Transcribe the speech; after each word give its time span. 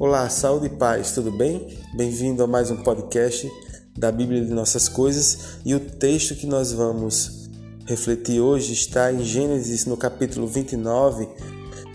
Olá, 0.00 0.30
saúde 0.30 0.66
e 0.66 0.70
paz, 0.70 1.10
tudo 1.10 1.32
bem? 1.32 1.76
Bem-vindo 1.92 2.40
a 2.44 2.46
mais 2.46 2.70
um 2.70 2.76
podcast 2.76 3.50
da 3.96 4.12
Bíblia 4.12 4.44
de 4.44 4.52
Nossas 4.52 4.88
Coisas 4.88 5.58
e 5.64 5.74
o 5.74 5.80
texto 5.80 6.36
que 6.36 6.46
nós 6.46 6.72
vamos 6.72 7.50
refletir 7.84 8.40
hoje 8.40 8.74
está 8.74 9.12
em 9.12 9.24
Gênesis, 9.24 9.86
no 9.86 9.96
capítulo 9.96 10.46
29, 10.46 11.28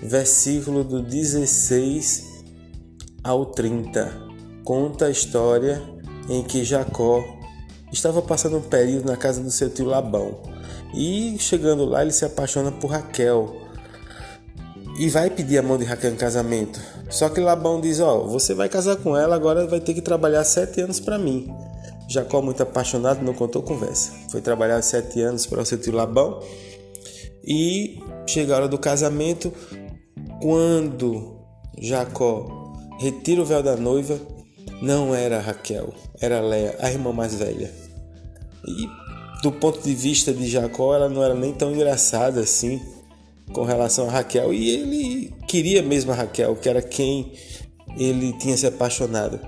versículo 0.01 0.83
do 0.83 1.01
16 1.01 2.43
ao 3.23 3.45
30. 3.45 4.11
Conta 4.65 5.05
a 5.05 5.09
história 5.09 5.81
em 6.27 6.43
que 6.43 6.65
Jacó 6.65 7.23
estava 7.89 8.21
passando 8.21 8.57
um 8.57 8.61
período 8.61 9.05
na 9.05 9.15
casa 9.15 9.41
do 9.41 9.49
seu 9.49 9.69
tio 9.69 9.85
Labão 9.85 10.41
e 10.93 11.37
chegando 11.39 11.85
lá 11.85 12.01
ele 12.01 12.11
se 12.11 12.25
apaixona 12.25 12.69
por 12.69 12.91
Raquel 12.91 13.63
e 14.99 15.07
vai 15.07 15.29
pedir 15.29 15.57
a 15.57 15.63
mão 15.63 15.77
de 15.77 15.85
Raquel 15.85 16.11
em 16.11 16.17
casamento. 16.17 16.81
Só 17.13 17.29
que 17.29 17.39
Labão 17.39 17.79
diz: 17.79 17.99
Ó, 17.99 18.17
oh, 18.17 18.27
você 18.27 18.55
vai 18.55 18.67
casar 18.67 18.95
com 18.97 19.15
ela, 19.15 19.35
agora 19.35 19.67
vai 19.67 19.79
ter 19.79 19.93
que 19.93 20.01
trabalhar 20.01 20.43
sete 20.43 20.81
anos 20.81 20.99
para 20.99 21.19
mim. 21.19 21.47
Jacó, 22.09 22.41
muito 22.41 22.63
apaixonado, 22.63 23.23
não 23.23 23.35
contou 23.35 23.61
conversa. 23.61 24.11
Foi 24.29 24.41
trabalhar 24.41 24.81
sete 24.81 25.21
anos 25.21 25.45
para 25.45 25.61
o 25.61 25.65
seu 25.65 25.77
tio 25.77 25.93
Labão. 25.93 26.41
E 27.45 27.99
chega 28.25 28.53
a 28.53 28.57
hora 28.57 28.67
do 28.67 28.79
casamento. 28.79 29.53
Quando 30.41 31.37
Jacó 31.79 32.73
retira 32.99 33.43
o 33.43 33.45
véu 33.45 33.61
da 33.61 33.77
noiva, 33.77 34.19
não 34.81 35.13
era 35.13 35.39
Raquel, 35.39 35.93
era 36.19 36.41
Léa, 36.41 36.75
a 36.79 36.91
irmã 36.91 37.13
mais 37.13 37.35
velha. 37.35 37.71
E 38.67 38.87
do 39.43 39.51
ponto 39.51 39.79
de 39.81 39.93
vista 39.93 40.33
de 40.33 40.49
Jacó, 40.49 40.95
ela 40.95 41.07
não 41.07 41.23
era 41.23 41.35
nem 41.35 41.53
tão 41.53 41.71
engraçada 41.71 42.41
assim 42.41 42.81
com 43.51 43.63
relação 43.63 44.07
a 44.07 44.11
Raquel 44.11 44.53
e 44.53 44.69
ele 44.69 45.33
queria 45.47 45.81
mesmo 45.81 46.11
a 46.11 46.15
Raquel, 46.15 46.55
que 46.55 46.69
era 46.69 46.81
quem 46.81 47.33
ele 47.97 48.33
tinha 48.33 48.57
se 48.57 48.65
apaixonado. 48.65 49.39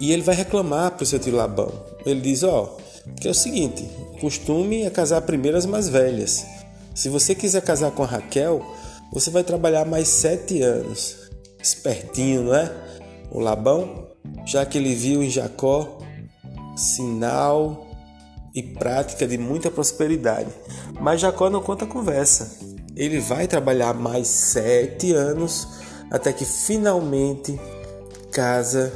E 0.00 0.12
ele 0.12 0.22
vai 0.22 0.34
reclamar 0.34 0.92
para 0.92 1.02
o 1.02 1.06
seu 1.06 1.18
tio 1.18 1.34
Labão. 1.34 1.72
Ele 2.06 2.20
diz: 2.20 2.42
Ó, 2.42 2.64
oh, 2.64 3.12
que 3.20 3.26
é 3.26 3.30
o 3.30 3.34
seguinte: 3.34 3.84
costume 4.20 4.82
é 4.82 4.90
casar 4.90 5.22
primeiro 5.22 5.56
as 5.56 5.66
mais 5.66 5.88
velhas. 5.88 6.46
Se 6.94 7.08
você 7.08 7.34
quiser 7.34 7.62
casar 7.62 7.90
com 7.90 8.02
a 8.02 8.06
Raquel, 8.06 8.62
você 9.12 9.30
vai 9.30 9.42
trabalhar 9.42 9.84
mais 9.84 10.08
sete 10.08 10.62
anos. 10.62 11.16
Espertinho, 11.60 12.44
não 12.44 12.54
é? 12.54 12.72
O 13.30 13.40
Labão, 13.40 14.08
já 14.46 14.64
que 14.64 14.78
ele 14.78 14.94
viu 14.94 15.22
em 15.22 15.30
Jacó 15.30 15.98
sinal 16.76 17.87
e 18.54 18.62
prática 18.62 19.26
de 19.26 19.38
muita 19.38 19.70
prosperidade. 19.70 20.50
Mas 21.00 21.20
Jacó 21.20 21.50
não 21.50 21.62
conta 21.62 21.84
a 21.84 21.88
conversa. 21.88 22.58
Ele 22.96 23.20
vai 23.20 23.46
trabalhar 23.46 23.94
mais 23.94 24.26
sete 24.28 25.12
anos 25.12 25.68
até 26.10 26.32
que 26.32 26.44
finalmente 26.44 27.58
casa 28.32 28.92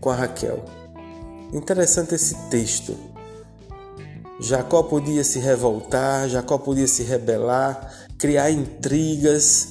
com 0.00 0.10
a 0.10 0.14
Raquel. 0.14 0.64
Interessante 1.52 2.14
esse 2.14 2.34
texto. 2.48 2.96
Jacó 4.40 4.82
podia 4.82 5.22
se 5.22 5.38
revoltar, 5.38 6.28
Jacó 6.28 6.58
podia 6.58 6.86
se 6.86 7.02
rebelar, 7.02 8.08
criar 8.18 8.50
intrigas, 8.50 9.68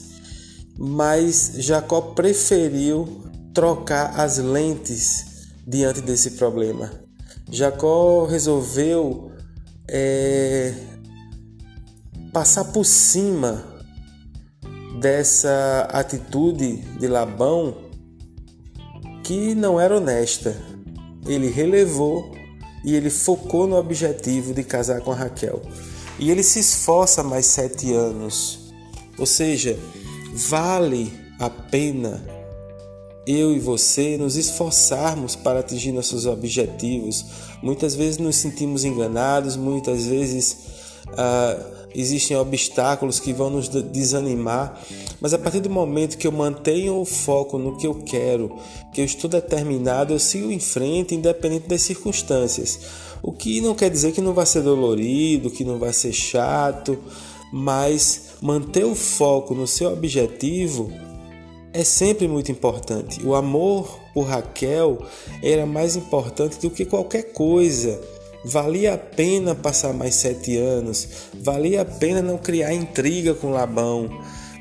mas 0.78 1.52
Jacó 1.58 2.02
preferiu 2.02 3.24
trocar 3.54 4.20
as 4.20 4.38
lentes 4.38 5.26
diante 5.68 6.02
desse 6.02 6.32
problema. 6.32 7.03
Jacó 7.54 8.26
resolveu 8.26 9.32
é, 9.88 10.74
passar 12.34 12.66
por 12.66 12.84
cima 12.84 13.64
dessa 15.00 15.88
atitude 15.92 16.78
de 17.00 17.08
Labão 17.08 17.76
que 19.24 19.54
não 19.54 19.80
era 19.80 19.98
honesta. 19.98 20.58
Ele 21.28 21.48
relevou 21.48 22.32
e 22.84 22.96
ele 22.96 23.12
focou 23.12 23.68
no 23.68 23.76
objetivo 23.76 24.52
de 24.52 24.64
casar 24.64 25.02
com 25.02 25.12
Raquel. 25.12 25.62
E 26.18 26.32
ele 26.32 26.42
se 26.42 26.58
esforça 26.58 27.22
mais 27.22 27.46
sete 27.46 27.94
anos. 27.94 28.74
Ou 29.16 29.28
seja, 29.28 29.78
vale 30.34 31.14
a 31.38 31.52
pena 31.52 32.20
eu 33.26 33.56
e 33.56 33.60
você 33.60 34.18
nos 34.18 34.36
esforçarmos 34.36 35.36
para 35.36 35.60
atingir 35.60 35.92
nossos 35.92 36.26
objetivos. 36.26 37.26
Muitas 37.62 37.96
vezes 37.96 38.18
nos 38.18 38.36
sentimos 38.36 38.84
enganados, 38.84 39.56
muitas 39.56 40.06
vezes 40.06 40.58
ah, 41.18 41.58
existem 41.96 42.36
obstáculos 42.36 43.20
que 43.20 43.32
vão 43.32 43.50
nos 43.50 43.70
desanimar, 43.70 44.80
mas 45.22 45.34
a 45.34 45.38
partir 45.38 45.60
do 45.60 45.70
momento 45.70 46.18
que 46.18 46.28
eu 46.28 46.32
mantenho 46.32 47.00
o 47.00 47.06
foco 47.06 47.58
no 47.58 47.78
que 47.78 47.88
eu 47.88 47.96
quero, 47.96 48.58
que 48.94 49.02
eu 49.02 49.06
estou 49.06 49.30
determinado, 49.30 50.14
eu 50.14 50.20
sigo 50.20 50.52
em 50.52 50.60
frente, 50.60 51.16
independente 51.16 51.68
das 51.68 51.82
circunstâncias. 51.82 52.80
O 53.22 53.32
que 53.32 53.62
não 53.62 53.74
quer 53.74 53.90
dizer 53.90 54.12
que 54.12 54.22
não 54.22 54.34
vai 54.34 54.46
ser 54.46 54.64
dolorido, 54.64 55.50
que 55.50 55.64
não 55.64 55.78
vai 55.78 55.94
ser 55.94 56.12
chato, 56.12 56.98
mas 57.54 58.34
manter 58.42 58.84
o 58.84 58.96
foco 58.96 59.54
no 59.54 59.68
seu 59.68 59.94
objetivo 59.94 60.92
é 61.74 61.84
sempre 61.84 62.28
muito 62.28 62.52
importante. 62.52 63.26
O 63.26 63.34
amor 63.34 64.00
por 64.14 64.28
Raquel 64.28 65.00
era 65.42 65.66
mais 65.66 65.96
importante 65.96 66.60
do 66.60 66.70
que 66.70 66.86
qualquer 66.86 67.34
coisa. 67.34 68.00
Valia 68.46 68.94
a 68.94 68.98
pena 68.98 69.56
passar 69.56 69.94
mais 69.94 70.16
sete 70.16 70.58
anos, 70.58 71.08
valia 71.42 71.82
a 71.82 71.86
pena 71.86 72.22
não 72.22 72.38
criar 72.38 72.74
intriga 72.74 73.34
com 73.34 73.52
Labão, 73.52 74.10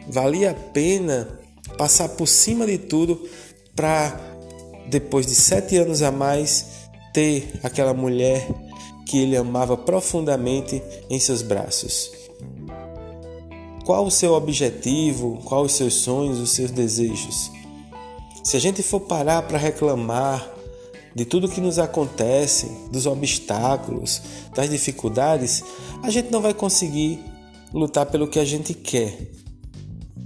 valia 0.09 0.53
a 0.53 0.55
pena 0.55 1.29
passar 1.77 2.09
por 2.11 2.29
cima 2.29 2.65
de 2.65 2.79
tudo 2.79 3.21
para, 3.75 4.21
depois 4.89 5.27
de 5.27 5.35
sete 5.35 5.77
anos 5.79 6.01
a 6.01 6.13
mais, 6.13 6.89
ter 7.13 7.53
aquela 7.65 7.93
mulher 7.93 8.47
que 9.05 9.19
ele 9.19 9.37
amava 9.37 9.77
profundamente 9.77 10.81
em 11.11 11.19
seus 11.19 11.43
braços. 11.43 12.13
Qual 13.85 14.07
o 14.07 14.11
seu 14.11 14.35
objetivo? 14.35 15.41
Quais 15.45 15.67
os 15.67 15.73
seus 15.73 15.95
sonhos, 15.95 16.39
os 16.39 16.51
seus 16.51 16.71
desejos? 16.71 17.51
Se 18.45 18.57
a 18.57 18.61
gente 18.61 18.83
for 18.83 19.01
parar 19.01 19.43
para 19.43 19.59
reclamar 19.59 20.49
de 21.15 21.25
tudo 21.25 21.49
que 21.49 21.61
nos 21.61 21.79
acontece, 21.79 22.71
dos 22.93 23.07
obstáculos, 23.07 24.23
das 24.55 24.71
dificuldades, 24.71 25.65
a 26.03 26.11
gente 26.11 26.31
não 26.31 26.41
vai 26.41 26.55
conseguir 26.55 27.21
lutar 27.73 28.07
pelo 28.07 28.29
que 28.29 28.39
a 28.39 28.45
gente 28.45 28.73
quer. 28.73 29.19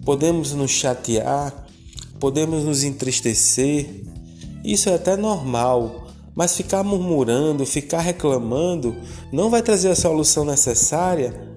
Podemos 0.05 0.53
nos 0.53 0.71
chatear, 0.71 1.67
podemos 2.21 2.63
nos 2.63 2.85
entristecer, 2.85 4.05
isso 4.63 4.91
é 4.91 4.95
até 4.95 5.17
normal, 5.17 6.09
mas 6.35 6.55
ficar 6.57 6.85
murmurando, 6.85 7.65
ficar 7.65 8.01
reclamando, 8.01 8.95
não 9.33 9.49
vai 9.49 9.63
trazer 9.63 9.89
a 9.89 9.97
solução 9.97 10.45
necessária 10.45 11.56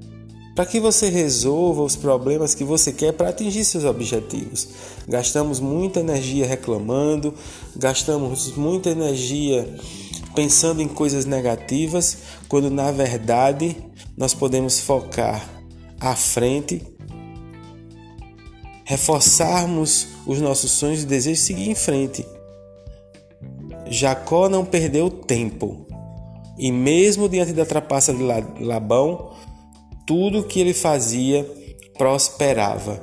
para 0.59 0.65
que 0.65 0.77
você 0.77 1.07
resolva 1.07 1.81
os 1.81 1.95
problemas 1.95 2.53
que 2.53 2.65
você 2.65 2.91
quer 2.91 3.13
para 3.13 3.29
atingir 3.29 3.63
seus 3.63 3.85
objetivos. 3.85 4.67
Gastamos 5.07 5.61
muita 5.61 6.01
energia 6.01 6.45
reclamando, 6.45 7.33
gastamos 7.77 8.53
muita 8.57 8.89
energia 8.89 9.73
pensando 10.35 10.81
em 10.81 10.87
coisas 10.89 11.23
negativas, 11.23 12.17
quando 12.49 12.69
na 12.69 12.91
verdade 12.91 13.77
nós 14.17 14.33
podemos 14.33 14.81
focar 14.81 15.49
à 15.97 16.13
frente, 16.13 16.85
reforçarmos 18.83 20.07
os 20.27 20.41
nossos 20.41 20.71
sonhos 20.71 21.03
e 21.03 21.05
desejos 21.05 21.41
e 21.41 21.45
seguir 21.45 21.69
em 21.69 21.75
frente. 21.75 22.27
Jacó 23.87 24.49
não 24.49 24.65
perdeu 24.65 25.09
tempo. 25.09 25.85
E 26.57 26.69
mesmo 26.69 27.29
diante 27.29 27.53
da 27.53 27.65
trapaça 27.65 28.13
de 28.13 28.21
Labão, 28.61 29.29
tudo 30.09 30.43
que 30.43 30.59
ele 30.59 30.73
fazia 30.73 31.47
prosperava, 31.95 32.95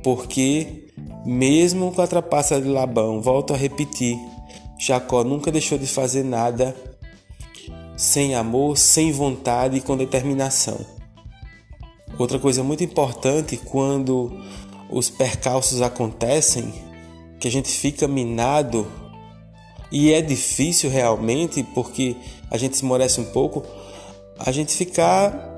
porque, 0.00 0.86
mesmo 1.24 1.90
com 1.90 2.00
a 2.00 2.06
trapaça 2.06 2.60
de 2.60 2.68
Labão, 2.68 3.20
volto 3.20 3.52
a 3.52 3.56
repetir, 3.56 4.16
Jacó 4.78 5.24
nunca 5.24 5.50
deixou 5.50 5.76
de 5.76 5.88
fazer 5.88 6.22
nada 6.22 6.72
sem 7.96 8.36
amor, 8.36 8.78
sem 8.78 9.10
vontade 9.10 9.78
e 9.78 9.80
com 9.80 9.96
determinação. 9.96 10.78
Outra 12.16 12.38
coisa 12.38 12.62
muito 12.62 12.84
importante 12.84 13.56
quando 13.56 14.32
os 14.88 15.10
percalços 15.10 15.82
acontecem, 15.82 16.72
que 17.40 17.48
a 17.48 17.50
gente 17.50 17.70
fica 17.70 18.06
minado 18.06 18.86
e 19.90 20.12
é 20.12 20.22
difícil 20.22 20.90
realmente 20.90 21.64
porque 21.74 22.14
a 22.48 22.56
gente 22.56 22.74
esmorece 22.74 23.20
um 23.20 23.32
pouco, 23.32 23.64
a 24.38 24.52
gente 24.52 24.76
ficar 24.76 25.55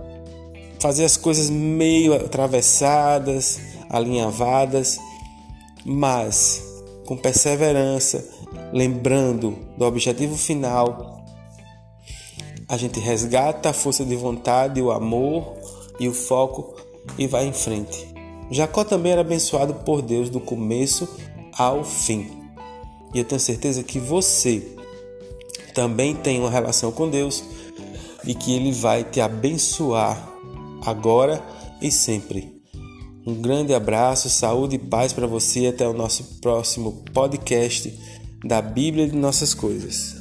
fazer 0.80 1.04
as 1.04 1.16
coisas 1.16 1.50
meio 1.50 2.14
atravessadas, 2.14 3.60
alinhavadas, 3.88 4.98
mas 5.84 6.62
com 7.06 7.16
perseverança, 7.16 8.24
lembrando 8.72 9.56
do 9.76 9.84
objetivo 9.84 10.36
final, 10.36 11.24
a 12.68 12.76
gente 12.76 13.00
resgata 13.00 13.70
a 13.70 13.72
força 13.72 14.04
de 14.04 14.14
vontade, 14.14 14.82
o 14.82 14.90
amor 14.90 15.54
e 15.98 16.06
o 16.06 16.12
foco 16.12 16.76
e 17.16 17.26
vai 17.26 17.46
em 17.46 17.52
frente. 17.52 18.06
Jacó 18.50 18.84
também 18.84 19.12
era 19.12 19.22
abençoado 19.22 19.74
por 19.74 20.02
Deus 20.02 20.28
do 20.28 20.40
começo 20.40 21.08
ao 21.56 21.82
fim. 21.84 22.30
E 23.14 23.18
eu 23.18 23.24
tenho 23.24 23.40
certeza 23.40 23.82
que 23.82 23.98
você 23.98 24.62
também 25.74 26.14
tem 26.14 26.40
uma 26.40 26.50
relação 26.50 26.92
com 26.92 27.08
Deus 27.08 27.42
e 28.24 28.34
que 28.34 28.54
Ele 28.54 28.72
vai 28.72 29.02
te 29.04 29.20
abençoar 29.20 30.28
agora 30.84 31.42
e 31.80 31.90
sempre. 31.90 32.58
Um 33.26 33.34
grande 33.34 33.74
abraço, 33.74 34.30
saúde 34.30 34.76
e 34.76 34.78
paz 34.78 35.12
para 35.12 35.26
você. 35.26 35.66
Até 35.66 35.86
o 35.86 35.92
nosso 35.92 36.40
próximo 36.40 37.04
podcast 37.12 37.92
da 38.44 38.62
Bíblia 38.62 39.06
de 39.06 39.16
Nossas 39.16 39.52
Coisas. 39.52 40.17